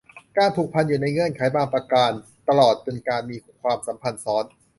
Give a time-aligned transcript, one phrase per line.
[0.37, 2.11] การผูกพันอยู่ในเงื่อนไขบางประการ
[2.49, 4.45] ตลอดจนการมีความสัมพันธ์ซ้อน